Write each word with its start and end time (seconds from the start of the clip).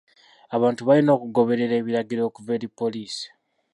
Abantu 0.55 0.81
balina 0.87 1.11
okugoberera 1.17 1.73
ebiragiro 1.77 2.21
okuva 2.29 2.51
eri 2.57 2.67
poliisi. 2.79 3.25